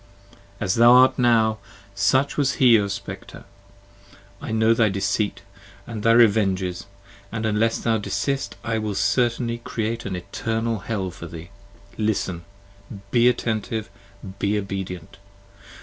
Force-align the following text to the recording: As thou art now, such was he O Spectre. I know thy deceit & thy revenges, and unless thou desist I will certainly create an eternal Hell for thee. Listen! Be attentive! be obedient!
As 0.59 0.73
thou 0.73 0.93
art 0.93 1.19
now, 1.19 1.59
such 1.93 2.35
was 2.35 2.53
he 2.53 2.79
O 2.79 2.87
Spectre. 2.87 3.43
I 4.41 4.51
know 4.51 4.73
thy 4.73 4.89
deceit 4.89 5.43
& 5.65 5.85
thy 5.87 6.11
revenges, 6.13 6.87
and 7.31 7.45
unless 7.45 7.77
thou 7.77 7.99
desist 7.99 8.55
I 8.63 8.79
will 8.79 8.95
certainly 8.95 9.59
create 9.59 10.03
an 10.07 10.15
eternal 10.15 10.79
Hell 10.79 11.11
for 11.11 11.27
thee. 11.27 11.51
Listen! 11.99 12.45
Be 13.11 13.29
attentive! 13.29 13.91
be 14.39 14.57
obedient! 14.57 15.19